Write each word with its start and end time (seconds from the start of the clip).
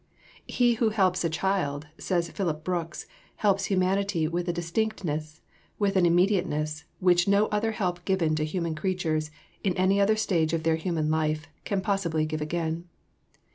"He 0.47 0.73
who 0.81 0.89
helps 0.89 1.23
a 1.23 1.29
child," 1.29 1.85
says 1.99 2.27
Phillips 2.31 2.63
Brooks, 2.63 3.05
"helps 3.35 3.65
humanity 3.65 4.27
with 4.27 4.49
a 4.49 4.51
distinctness, 4.51 5.41
with 5.77 5.95
an 5.95 6.07
immediateness, 6.07 6.85
which 6.99 7.27
no 7.27 7.45
other 7.49 7.73
help 7.73 8.03
given 8.03 8.33
to 8.37 8.43
human 8.43 8.73
creatures 8.73 9.29
in 9.63 9.77
any 9.77 10.01
other 10.01 10.15
stage 10.15 10.53
of 10.53 10.63
their 10.63 10.77
human 10.77 11.11
life, 11.11 11.45
can 11.65 11.81
possibly 11.81 12.25
give 12.25 12.41
again." 12.41 12.85